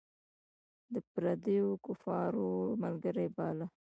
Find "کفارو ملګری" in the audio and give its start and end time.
1.85-3.27